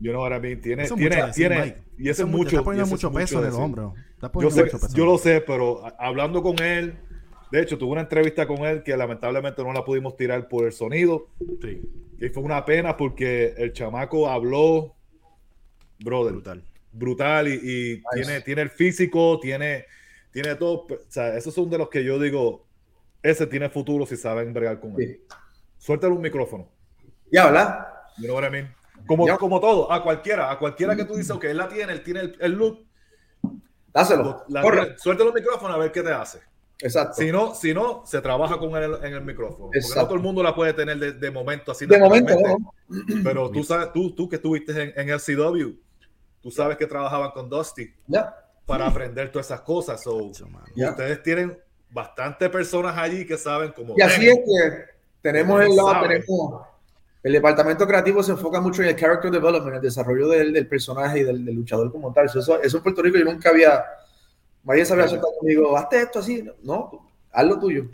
[0.00, 0.60] You know what I mean?
[0.60, 2.48] Tiene, Eso tiene, mucho tiene, y eso es mucho.
[2.50, 3.94] Está poniendo peso en el hombro.
[4.40, 6.98] Yo, sé, yo lo sé, pero a- hablando con él,
[7.50, 10.72] de hecho, tuve una entrevista con él que lamentablemente no la pudimos tirar por el
[10.72, 11.28] sonido.
[11.62, 11.82] Sí,
[12.20, 14.94] Y fue una pena porque el chamaco habló,
[15.98, 16.62] brother, brutal.
[16.92, 19.84] brutal y, y tiene, tiene el físico, tiene,
[20.32, 20.86] tiene todo.
[20.88, 22.66] O sea, esos son de los que yo digo,
[23.22, 25.20] ese tiene futuro si saben bregar con él.
[25.28, 25.36] Sí.
[25.78, 26.68] Suéltale un micrófono.
[27.32, 27.86] Ya, ¿verdad?
[28.18, 28.74] You know what I mean?
[29.06, 29.36] Como, Ya.
[29.38, 32.20] como todo, a cualquiera, a cualquiera que tú dices, ok, él la tiene, él tiene
[32.20, 32.84] el, el look,
[33.92, 34.44] Dáselo.
[34.48, 34.80] la Corre.
[34.82, 36.40] tiene, suéltale un micrófono a ver qué te hace.
[36.82, 37.14] Exacto.
[37.14, 39.66] Si no, si no, se trabaja con él en el micrófono.
[39.66, 40.06] Porque no Exacto.
[40.08, 41.86] todo el mundo la puede tener de, de momento así.
[41.86, 42.74] de momento, no.
[43.22, 45.70] Pero tú sabes, tú, tú que estuviste en, en LCW,
[46.40, 47.92] tú sabes que trabajaban con Dusty
[48.66, 50.02] para aprender todas esas cosas.
[50.02, 50.30] So.
[50.74, 50.90] Ya.
[50.90, 51.58] Ustedes tienen
[51.90, 53.94] bastantes personas allí que saben cómo.
[53.96, 54.84] Y así es que
[55.20, 56.70] tenemos el lado, tenemos
[57.22, 61.20] el departamento creativo se enfoca mucho en el character development, el desarrollo del, del personaje
[61.20, 62.26] y del, del luchador como tal.
[62.26, 63.84] Eso, eso en Puerto Rico yo nunca había,
[64.64, 66.90] nadie se había sentado conmigo, hazte esto así, no,
[67.32, 67.84] haz lo tuyo.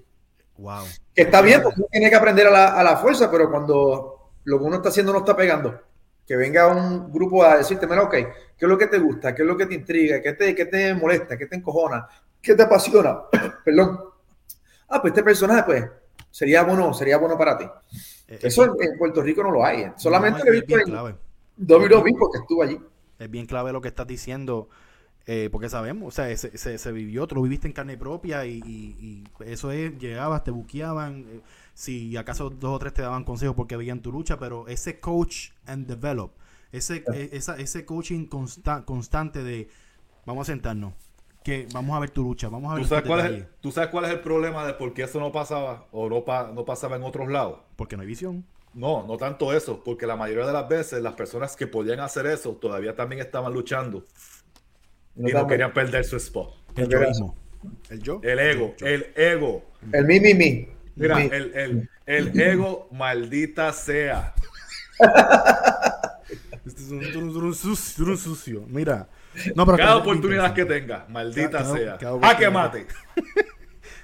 [0.58, 0.84] Wow.
[1.14, 4.30] Que está bien, porque uno tiene que aprender a la, a la fuerza, pero cuando
[4.44, 5.80] lo que uno está haciendo no está pegando,
[6.26, 9.34] que venga un grupo a decirte, mira, ok, ¿qué es lo que te gusta?
[9.34, 10.20] ¿Qué es lo que te intriga?
[10.20, 11.36] ¿Qué te, qué te molesta?
[11.36, 12.08] ¿Qué te encojona?
[12.40, 13.20] ¿Qué te apasiona?
[13.64, 14.00] Perdón.
[14.88, 15.84] Ah, pues este personaje, pues,
[16.30, 17.64] sería bueno, sería bueno para ti.
[18.28, 19.82] Eh, Eso eh, en, en Puerto Rico no lo hay.
[19.82, 19.92] eh.
[19.96, 21.16] Solamente no, lo he visto en.
[21.58, 22.80] WWE porque estuvo allí.
[23.18, 24.68] Es bien clave lo que estás diciendo,
[25.26, 28.46] eh, porque sabemos, o sea, se, se, se vivió, tú lo viviste en carne propia
[28.46, 31.40] y, y- y eso es, llegabas, te buqueaban, eh,
[31.74, 35.50] si acaso dos o tres te daban consejos porque veían tu lucha, pero ese coach
[35.66, 36.32] and develop,
[36.72, 39.68] ese, eh, esa, ese coaching consta- constante de
[40.26, 40.94] vamos a sentarnos,
[41.44, 43.48] que vamos a ver tu lucha, vamos a ver ¿Tú sabes, cuál es el, detalles,
[43.60, 46.52] ¿Tú sabes cuál es el problema de por qué eso no pasaba o no, pa-
[46.54, 47.60] no pasaba en otros lados?
[47.76, 48.44] porque no hay visión.
[48.74, 52.26] No, no tanto eso, porque la mayoría de las veces las personas que podían hacer
[52.26, 54.04] eso todavía también estaban luchando
[55.16, 56.54] y no querían perder su spot.
[56.76, 57.36] El yoísmo.
[57.90, 58.20] El yo.
[58.22, 58.86] El ego, yo.
[58.86, 59.64] el ego.
[59.92, 60.68] El mi, mi, mi.
[60.94, 61.24] Mira, Mi.
[61.24, 64.34] el, el, el ego, maldita sea.
[66.64, 68.64] Este es un, un- un sucio, un sucio.
[68.68, 69.08] Mira.
[69.54, 71.98] No, pero Cada que- oportunidad que tenga, maldita Cada- sea.
[71.98, 72.52] cada ¡A que oportunidad.
[72.52, 72.86] mate!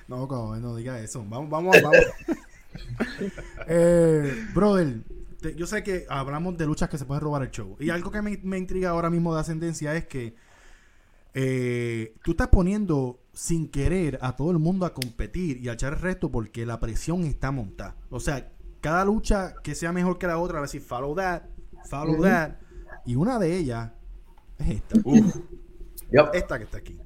[0.09, 1.25] No, cabrón, no diga eso.
[1.27, 1.97] Vamos, vamos, vamos.
[3.67, 4.97] eh, brother,
[5.41, 7.77] te- yo sé que hablamos de luchas que se pueden robar el show.
[7.81, 10.35] Y algo que me, me intriga ahora mismo de ascendencia es que
[11.35, 15.95] eh, tú estás poniendo sin querer a todo el mundo a competir y a echar
[15.95, 17.97] el resto porque la presión está montada.
[18.11, 21.43] O sea, cada lucha que sea mejor que la otra, va a decir follow that,
[21.89, 22.57] follow that.
[23.07, 23.93] Y una de ellas
[24.59, 24.99] es esta.
[25.05, 25.37] Uf,
[26.13, 26.35] Yep.
[26.35, 27.01] Esta que está aquí.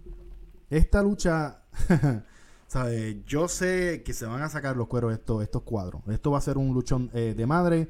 [0.69, 1.63] Esta lucha,
[2.67, 3.25] ¿sabes?
[3.25, 6.03] Yo sé que se van a sacar los cueros estos, estos cuadros.
[6.09, 7.89] Esto va a ser un luchón eh, de madre.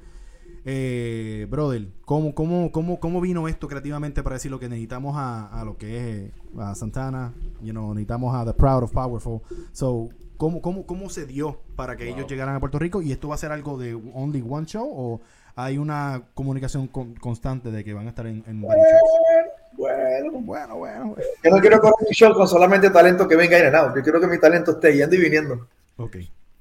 [0.69, 5.47] Eh, brother, ¿cómo, cómo, cómo, ¿cómo vino esto creativamente para decir lo que necesitamos a,
[5.47, 7.33] a lo que es eh, a Santana?
[7.63, 9.41] You know, necesitamos a The Proud of Powerful.
[9.73, 13.01] So, ¿cómo, cómo, cómo se dio para que ellos llegaran a Puerto Rico?
[13.01, 15.21] ¿Y esto va a ser algo de only one show o
[15.55, 19.47] hay una comunicación con- constante de que van a estar en, en varios shows?
[19.79, 20.77] Bueno, Bueno, bueno.
[21.11, 21.15] bueno.
[21.45, 23.95] yo no quiero correr mi show con solamente talento que venga in and out.
[23.95, 25.69] Yo quiero que mi talento esté yendo y viniendo.
[25.97, 26.17] Ok.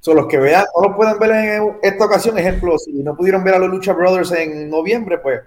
[0.06, 2.38] Son los que vean, no lo pueden ver en esta ocasión.
[2.38, 5.42] Ejemplo, si no pudieron ver a los Lucha Brothers en noviembre, pues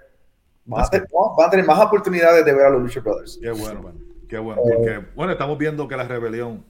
[0.65, 3.39] van a, tener, van a tener más oportunidades de ver a los Lucha Brothers.
[3.41, 3.93] Qué bueno,
[4.27, 4.61] qué bueno.
[4.61, 6.65] Porque, bueno, estamos viendo que la rebelión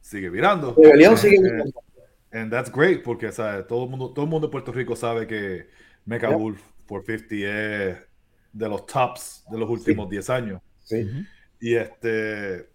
[0.00, 0.72] sigue virando.
[0.80, 1.82] Rebelión sigue Eh, viniendo.
[2.30, 3.66] And that's great, porque ¿sabes?
[3.66, 5.66] Todo, el mundo, todo el mundo en Puerto Rico sabe que
[6.04, 6.38] Mecha Yep.
[6.38, 7.96] Wolf 450 es
[8.52, 10.62] de los tops de los últimos 10 años.
[10.84, 11.10] Sí.
[11.58, 12.68] Y este.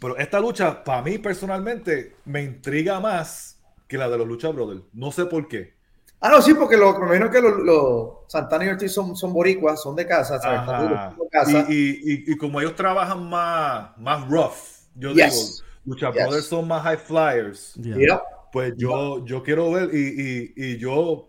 [0.00, 4.82] Pero esta lucha, para mí personalmente, me intriga más que la de los Lucha Brothers.
[4.92, 5.74] No sé por qué.
[6.20, 9.32] Ah, no, sí, porque lo, me imagino que los, los Santana y Ortiz son, son
[9.32, 11.66] boricuas, son de casa, de casa.
[11.68, 14.54] Y, y- y- y como ellos trabajan más, más rough,
[14.94, 15.62] yo Yes.
[15.62, 16.22] digo, Lucha Yes.
[16.24, 17.74] Brothers son más high flyers.
[17.74, 18.20] Yeah.
[18.50, 21.28] Pues yo, yo quiero ver, y, y, y yo,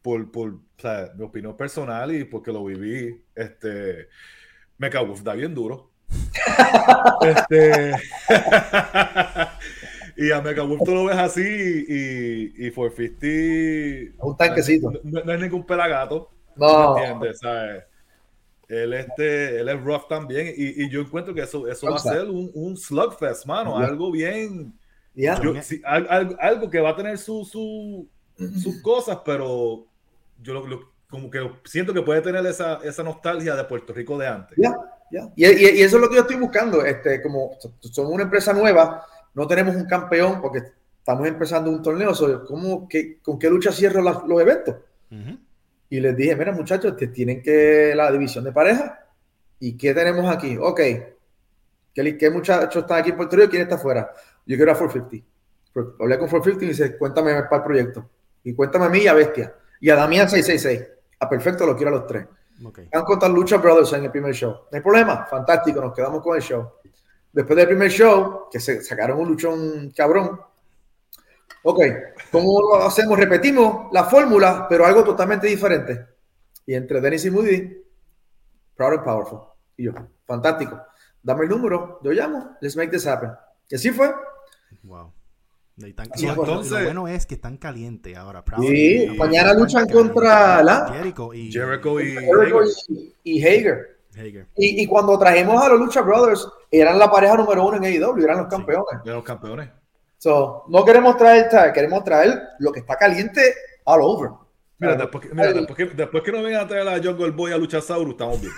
[0.00, 4.08] por, por o sea, mi opinión personal y porque lo viví, este,
[4.78, 5.90] Mecha Wolf da bien duro.
[7.22, 7.92] Este,
[10.16, 11.42] y a Mecha Wolf tú lo ves así
[11.88, 14.92] y, y 450 Un tanquecito.
[15.04, 16.30] no, no es ningún pelagato.
[16.56, 16.94] No.
[16.94, 17.38] ¿me entiendes?
[17.40, 17.84] ¿Sabes?
[18.68, 22.00] Él, este, él es rough también y, y yo encuentro que eso, eso va a
[22.00, 23.86] ser un, un slugfest, mano, Yeah.
[23.88, 24.74] algo bien...
[25.14, 25.40] Ya.
[25.40, 28.08] Yo- sí, al- al- algo que va a tener su, su-
[28.60, 29.86] sus cosas, pero
[30.42, 34.18] yo lo- lo- como que siento que puede tener esa, esa nostalgia de Puerto Rico
[34.18, 34.58] de antes.
[34.60, 34.74] Ya,
[35.36, 36.84] Y, y- y eso es lo que yo estoy buscando.
[36.84, 40.62] Este, como somos una empresa nueva, no tenemos un campeón porque
[40.98, 42.12] estamos empezando un torneo.
[42.46, 44.76] ¿cómo, qué- ¿Con qué lucha cierro los eventos?
[45.88, 49.00] Y les dije, mira muchachos, que tienen que la división de pareja.
[49.60, 50.56] ¿Y qué tenemos aquí?
[50.60, 50.80] Ok.
[51.94, 53.50] ¿Qué, qué muchachos están aquí en Puerto Rico?
[53.50, 54.12] ¿Quién está afuera?
[54.44, 55.26] Yo quiero a 450.
[55.72, 58.10] Pues, Hablé con 450 y dice, cuéntame para el proyecto.
[58.44, 59.54] Y cuéntame a mí y a Bestia.
[59.80, 60.88] Y a Damián 666.
[61.20, 62.26] A perfecto, lo quiero a los tres.
[62.64, 62.80] Ok.
[62.92, 64.50] Han contado Lucha Brothers en el primer show.
[64.50, 66.72] No hay problema, fantástico, nos quedamos con el show.
[67.32, 70.40] Después del primer show, que se sacaron un luchón cabrón.
[71.64, 71.80] Ok,
[72.30, 73.18] ¿cómo lo hacemos?
[73.18, 76.06] Repetimos la fórmula, pero algo totalmente diferente.
[76.64, 77.84] Y entre Dennis y Moody,
[78.74, 79.40] Proud and Powerful.
[79.76, 79.92] Y yo,
[80.24, 80.80] fantástico.
[81.22, 83.32] Dame el número, yo llamo, let's make this happen.
[83.68, 84.14] Y así fue.
[84.84, 85.12] Wow.
[85.78, 88.42] Y, Sí, entonces- lo bueno es que están calientes ahora.
[88.42, 92.16] Proud Sí, mañana luchan contra la- Jericho y Jericho y
[92.88, 93.98] y, y Hager.
[94.14, 94.46] Hager.
[94.56, 98.16] Y, y cuando trajimos a los Lucha Brothers, eran la pareja número uno en AEW,
[98.24, 98.86] eran los campeones.
[99.04, 99.68] de los campeones.
[100.16, 103.42] So, no queremos traer, traer, queremos traer lo que está caliente
[103.84, 104.30] all over.
[104.78, 107.32] Mira, Ah, después que, mira, después que, después que no vengan a traer a Jungle
[107.32, 108.52] Boy a Luchasaurus, estamos bien.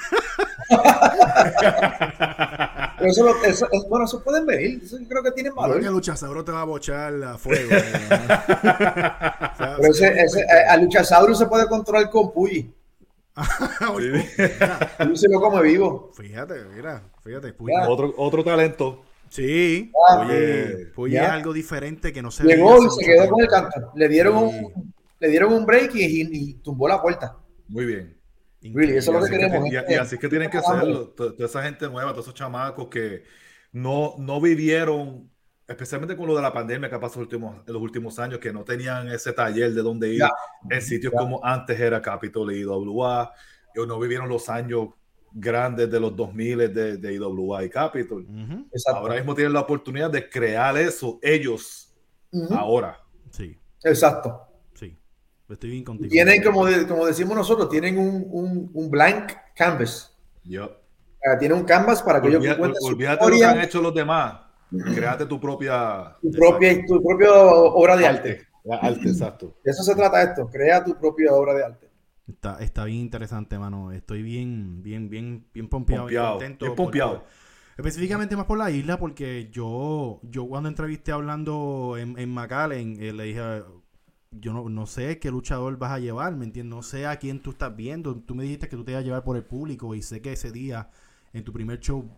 [2.99, 4.81] Pero eso, lo- eso- es- bueno, eso pueden venir.
[4.83, 5.81] Eso yo creo que tienen valor.
[5.81, 7.71] que Luchasauro te va a bochar a fuego.
[7.73, 7.83] eh.
[9.53, 12.73] O sea, Pero ese, ese, eh, a Luchasaurus se puede controlar con Puyi.
[13.89, 16.11] Puyi se lo come vivo.
[16.15, 17.53] Fíjate, mira, fíjate.
[17.57, 17.89] Puy- Ya.
[17.89, 19.03] otro, otro talento.
[19.31, 21.25] Sí, Ah, oye, Puy ya.
[21.25, 23.93] es algo diferente que no se Llegó y se quedó con el canto.
[23.95, 24.57] Le dieron Sí.
[24.75, 27.37] un, le dieron un break y, y- y tumbó la puerta.
[27.69, 28.17] Muy bien.
[28.63, 29.69] Really, eso es lo Y que así, que, queremos.
[29.89, 32.89] y- y así es que tienen que to- Toda esa gente nueva, todos esos chamacos
[32.89, 33.23] que
[33.73, 35.31] no, no vivieron,
[35.67, 38.53] especialmente con lo de la pandemia que ha pasado últimos, en los últimos años, que
[38.53, 40.31] no tenían ese taller de donde ir Ya.
[40.71, 41.19] en sitios Ya.
[41.19, 43.33] como antes era Capitol y IWA,
[43.77, 44.89] o no vivieron los años
[45.31, 48.25] grandes de los 2000 de, de IWA y Capitol.
[48.25, 49.01] Ujú, Exacto.
[49.01, 51.95] Ahora mismo tienen la oportunidad de crear eso ellos
[52.33, 52.53] Ujú.
[52.55, 52.99] ahora.
[53.31, 54.48] Sí, Exacto.
[55.49, 56.11] Estoy bien contigo.
[56.11, 60.17] Tienen, como, de- como decimos nosotros, tienen un, un, un blank canvas.
[60.45, 60.71] Yo.
[61.39, 63.83] Tienen un canvas para que ellos Olvídate, cuenten su olvídate de lo que han hecho
[63.83, 64.41] los demás.
[64.95, 68.47] Créate tu propia tu propia, tu propia obra de arte.
[68.71, 69.57] Arte, exacto.
[69.65, 70.47] De eso se trata esto.
[70.49, 71.89] Crea tu propia obra de arte.
[72.29, 73.91] Está, está bien interesante, mano.
[73.93, 76.65] Estoy bien, bien, bien, bien pompeado, bien Pompeado, contento.
[76.67, 77.25] bien por- pompeado.
[77.79, 83.13] específicamente más por la isla, porque yo, yo cuando entrevisté hablando en, en McAllen, eh,
[83.15, 83.63] le dije,
[84.31, 86.77] yo no, no sé qué luchador vas a llevar, ¿me entiendes?
[86.77, 88.15] No sé a quién tú estás viendo.
[88.17, 90.33] Tú me dijiste que tú te ibas a llevar por el público y sé que
[90.33, 90.91] ese día,
[91.33, 92.09] en tu primer show,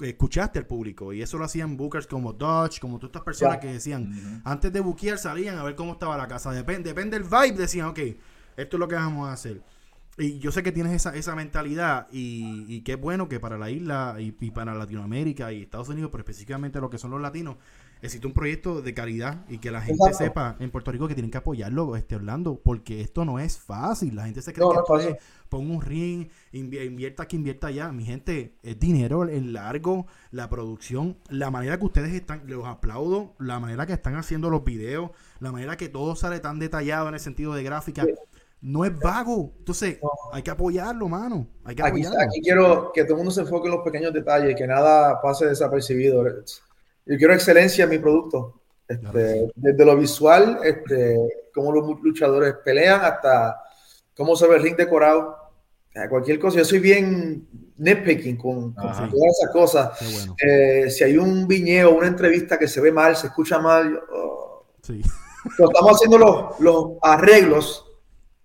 [0.00, 3.66] escuchaste al público y eso lo hacían bookers como Dodge, como todas estas personas que
[3.66, 6.52] decían, antes de buquear salían a ver cómo estaba la casa.
[6.52, 7.98] Depende, depende del vibe, decían, ok,
[8.56, 9.62] esto es lo que vamos a hacer.
[10.16, 13.70] Y yo sé que tienes esa, esa mentalidad y, y qué bueno que para la
[13.70, 17.56] isla y, y para Latinoamérica y Estados Unidos, pero específicamente lo que son los latinos,
[18.02, 21.30] existe un proyecto de calidad y que la gente sepa en Puerto Rico que tienen
[21.30, 24.16] que apoyarlo, este Orlando, porque esto no es fácil.
[24.16, 25.16] La gente se cree que esto es,
[25.48, 27.92] pon un ring, invierta aquí, invierta allá.
[27.92, 33.34] Mi gente, es dinero en largo, la producción, la manera que ustedes están, los aplaudo,
[33.38, 35.10] la manera que están haciendo los videos,
[35.40, 38.06] la manera que todo sale tan detallado en el sentido de gráfica.
[38.62, 39.54] No es vago.
[39.58, 39.98] Entonces,
[40.32, 41.46] hay que apoyarlo, mano.
[41.64, 42.20] Hay que apoyarlo.
[42.20, 45.46] Aquí, quiero que todo el mundo se enfoque en los pequeños detalles, que nada pase
[45.46, 46.22] desapercibido.
[47.10, 48.60] Yo quiero excelencia en mi producto.
[48.86, 51.16] Este, desde lo visual, este,
[51.52, 53.60] cómo los luchadores pelean, hasta
[54.16, 55.36] cómo se ve el ring decorado.
[56.08, 56.58] Cualquier cosa.
[56.58, 60.36] Yo soy bien nitpicking con, con todas esas cosas.
[60.40, 64.66] Eh, si hay un viñeo, una entrevista que se ve mal, se escucha mal, oh.
[64.80, 65.02] sí.
[65.58, 67.86] estamos haciendo los, los arreglos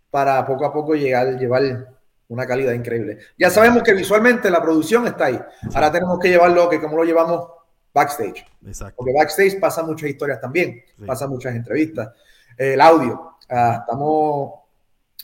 [0.09, 1.87] para poco a poco llegar, llevar
[2.29, 3.19] una calidad increíble.
[3.37, 5.39] Ya sabemos que visualmente la producción está ahí.
[5.75, 7.54] Ahora tenemos que llevarlo, que como lo llevamos
[7.95, 8.45] backstage.
[8.67, 8.95] Exacto.
[8.97, 12.09] Porque backstage pasa muchas historias también, pasan muchas entrevistas.
[12.57, 13.37] El audio.
[13.49, 14.51] Ah, estamos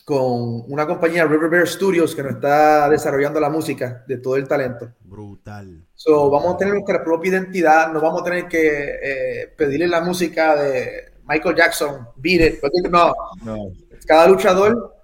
[0.05, 4.47] con una compañía, River Bear Studios, que nos está desarrollando la música de todo el
[4.47, 4.91] talento.
[5.01, 5.85] Brutal.
[5.93, 10.01] So, vamos a tener nuestra propia identidad, no vamos a tener que eh, pedirle la
[10.01, 12.89] música de Michael Jackson, Beat It.
[12.89, 13.71] No, no
[14.05, 14.95] cada luchador.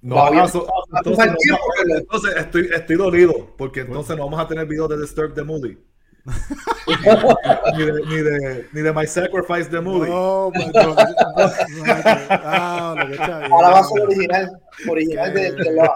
[0.00, 5.42] No, entonces, estoy, estoy dolido, porque entonces no vamos a tener videos de Disturb the
[5.42, 5.76] Movie.
[7.76, 10.10] ni, de, ni, de, ni, de, My Sacrifice the Movie.
[10.10, 10.52] No,
[12.30, 12.94] ah,
[13.50, 15.90] Ahora va a ser original, original de, de la,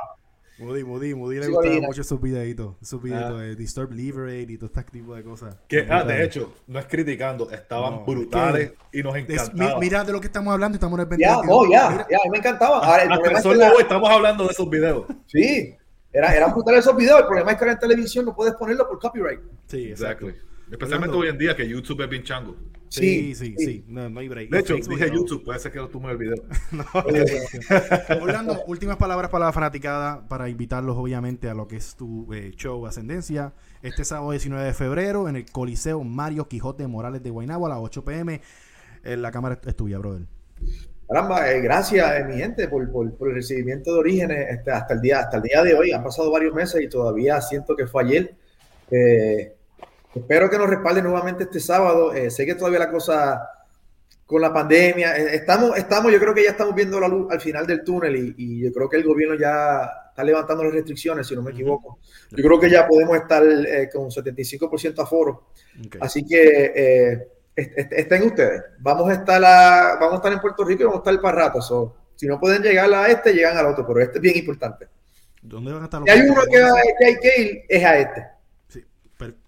[0.63, 3.43] Moody, Moody, Moody le gustaba mucho esos videitos, esos videitos ah.
[3.43, 5.57] de Disturb Liberate y todo este tipo de cosas.
[5.67, 9.79] Que, ah, de hecho, no es criticando, estaban brutales y nos encantaban.
[9.81, 12.79] mira de lo que estamos hablando, estamos en el Ya, no, ya, ya, me encantaba.
[12.79, 13.73] Ahora, el problema es que la...
[13.81, 15.07] estamos hablando de esos videos.
[15.27, 15.75] Sí,
[16.13, 17.21] era, eran brutales esos videos.
[17.21, 19.41] El problema es que ahora en televisión no puedes ponerlo por copyright.
[19.67, 20.29] Sí, exacto.
[20.71, 22.57] Especialmente hoy en día que YouTube es bien chango.
[22.89, 23.85] Sí, sí, sí.
[23.89, 24.51] No, hay break.
[24.51, 26.37] De hecho, dije YouTube, puede ser que lo tume el video.
[26.73, 26.85] no,
[28.23, 32.53] Orlando, últimas palabras para la fanaticada, para invitarlos obviamente a lo que es tu eh,
[32.55, 33.55] show Ascendencia.
[33.83, 37.79] Este sábado 19 de febrero en el Coliseo Mario Quijote Morales de Guaynabo a las
[37.79, 38.43] 8 pm.
[39.05, 40.27] En la cámara es tuya, brother.
[41.13, 45.21] Caramba, eh, gracias, eh, mi gente, por, el recibimiento de orígenes este, hasta, el día,
[45.21, 45.93] hasta el día de hoy.
[45.93, 48.35] Han pasado varios meses y todavía siento que fue ayer.
[50.15, 52.13] Espero que nos respalde nuevamente este sábado.
[52.13, 53.49] Eh, sé que todavía la cosa
[54.27, 57.41] con la pandemia, eh, estamos, estamos, yo creo que ya estamos viendo la luz al
[57.41, 61.35] final del túnel y, yo creo que el gobierno ya está levantando las restricciones, si
[61.35, 61.99] no me equivoco.
[62.31, 65.49] Yo creo que ya podemos estar eh, con 75% aforo.
[66.01, 68.63] Así que estén ustedes.
[68.79, 71.97] Vamos a, estar vamos a estar en Puerto Rico y vamos a estar para rato.
[72.15, 74.89] si no pueden llegar a este, llegan al otro, pero este es bien importante.
[75.43, 76.65] ¿Dónde van a estar los Si hay uno que,
[76.99, 78.33] que hay que ir, es a este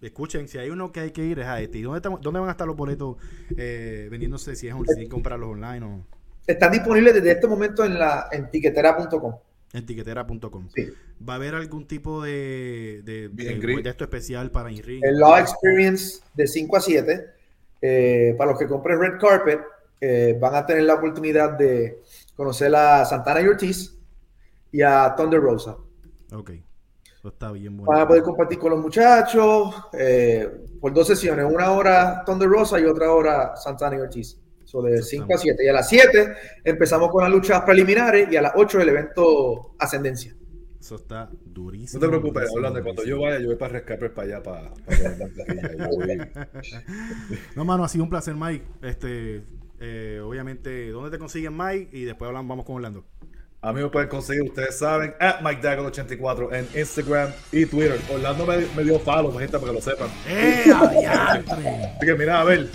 [0.01, 1.79] escuchen, si hay uno que hay que ir es a este.
[1.79, 3.17] ¿Y dónde, dónde van a estar los boletos
[3.57, 4.55] eh, vendiéndose?
[4.57, 6.07] Si es un, si comprarlos online o...
[6.47, 9.35] Están disponibles desde este momento en la en tiquetera.com.
[9.73, 10.69] En tiquetera.com.
[10.75, 10.93] Sí.
[11.27, 15.03] ¿Va a haber algún tipo de, de, de, esto especial para InRing?
[15.05, 17.27] El Law Experience de 5 a 7.
[17.87, 19.61] Eh, para los que compren Red Carpet,
[20.01, 22.03] eh, van a tener la oportunidad de
[22.35, 23.99] conocer a Santana y Ortiz
[24.73, 25.77] y a Thunder Rosa.
[26.33, 26.51] Ok
[27.29, 27.90] está bien bueno.
[27.90, 32.79] Van a poder compartir con los muchachos eh, por dos sesiones, una hora Thunder Rosa
[32.79, 34.40] y otra hora Santana y Ortiz.
[34.64, 35.64] So de 5 a 7.
[35.64, 39.75] Y a las 7 empezamos con las luchas preliminares y a las 8 el evento
[39.79, 40.35] Ascendencia.
[40.85, 41.99] Eso está durísimo.
[41.99, 46.47] No te preocupes, hablando cuando yo vaya, yo voy para rescatar para allá para, para
[47.57, 48.66] No, mano, ha sido un placer, Mike.
[48.83, 49.42] Este,
[49.81, 51.88] eh, obviamente, ¿dónde te consiguen, Mike?
[51.97, 53.03] Y después hablamos, vamos con Orlando.
[53.62, 57.99] A mí me pueden conseguir, ustedes saben, at Mike 84 en Instagram y Twitter.
[58.12, 60.11] Orlando me, me dio follow, gente, para que lo sepan.
[60.29, 62.68] ¡Eh, Así que mira, a ver.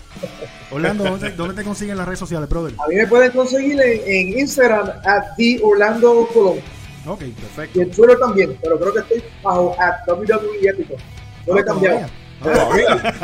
[0.72, 2.74] Orlando, ¿dónde, te consiguen las redes sociales, brother?
[2.84, 6.58] A mí me pueden conseguir en, Instagram, at the Orlando Colón.
[7.10, 7.80] Ok, perfecto.
[7.80, 10.95] Y en Twitter también, pero creo que estoy bajo at WWE Épico.
[11.48, 12.08] No lo he ah, cambiado.
[12.43, 13.15] Todavía.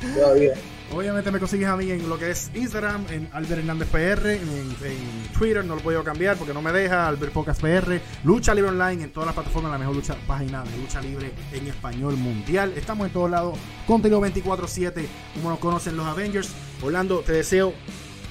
[0.14, 0.54] Todavía.
[0.94, 4.76] Obviamente me consigues a mí en lo que es Instagram, en Albert Hernández PR, en,
[5.36, 9.04] Twitter no lo puedo cambiar porque no me deja, Albert Pocas PR, Lucha Libre Online
[9.04, 12.72] en todas las plataformas, la mejor lucha, página de lucha libre en español mundial.
[12.76, 16.54] Estamos en todos lados, contenido 24-7, como nos conocen los Avengers.
[16.80, 17.74] Orlando, te deseo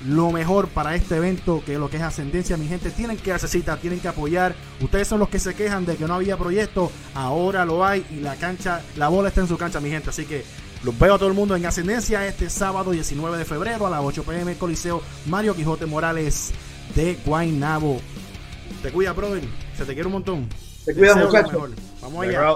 [0.06, 3.50] lo mejor para este evento, que lo que es ascendencia, mi gente, tienen que hacer
[3.50, 4.56] cita, tienen que apoyar.
[4.82, 8.16] Ustedes son los que se quejan de que no había proyecto, ahora lo hay y
[8.20, 10.10] la cancha, la bola está en su cancha, mi gente.
[10.10, 10.44] Así que
[10.84, 14.02] los veo a todo el mundo en Ascendencia este sábado 19 de febrero a las
[14.04, 16.52] 8 pm Coliseo Mario Quijote Morales
[16.96, 18.02] de Guaynabo.
[18.82, 19.44] Te cuida, brother.
[19.78, 20.50] Se te quiere un montón.
[20.86, 21.16] Te cuida.
[22.02, 22.56] Vamos allá.